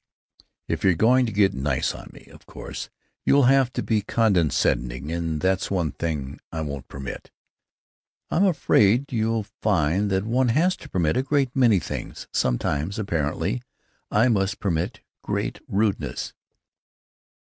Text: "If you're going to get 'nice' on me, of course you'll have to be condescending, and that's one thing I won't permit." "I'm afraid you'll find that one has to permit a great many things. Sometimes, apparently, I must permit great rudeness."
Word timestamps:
"If 0.67 0.83
you're 0.83 0.95
going 0.95 1.27
to 1.27 1.31
get 1.31 1.53
'nice' 1.53 1.93
on 1.93 2.09
me, 2.11 2.25
of 2.33 2.47
course 2.47 2.89
you'll 3.23 3.43
have 3.43 3.71
to 3.73 3.83
be 3.83 4.01
condescending, 4.01 5.11
and 5.11 5.39
that's 5.39 5.69
one 5.69 5.91
thing 5.91 6.39
I 6.51 6.61
won't 6.61 6.87
permit." 6.87 7.29
"I'm 8.31 8.43
afraid 8.45 9.11
you'll 9.13 9.43
find 9.43 10.09
that 10.09 10.25
one 10.25 10.47
has 10.49 10.75
to 10.77 10.89
permit 10.89 11.17
a 11.17 11.21
great 11.21 11.55
many 11.55 11.77
things. 11.77 12.27
Sometimes, 12.33 12.97
apparently, 12.97 13.61
I 14.09 14.27
must 14.27 14.59
permit 14.59 15.01
great 15.21 15.59
rudeness." 15.67 16.33